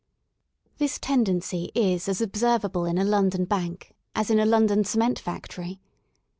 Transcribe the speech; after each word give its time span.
This 0.79 0.97
tendency 0.97 1.71
is 1.75 2.09
as 2.09 2.21
observable 2.21 2.85
in 2.85 2.97
a 2.97 3.03
London 3.05 3.45
bank 3.45 3.93
as 4.15 4.31
in 4.31 4.39
a 4.39 4.47
London 4.47 4.83
cement 4.83 5.19
factory. 5.19 5.79